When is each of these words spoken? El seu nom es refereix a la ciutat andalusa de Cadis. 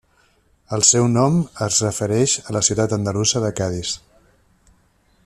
El 0.77 0.85
seu 0.91 1.09
nom 1.17 1.37
es 1.65 1.77
refereix 1.85 2.35
a 2.45 2.57
la 2.57 2.65
ciutat 2.71 2.99
andalusa 2.99 3.45
de 3.47 3.55
Cadis. 3.61 3.97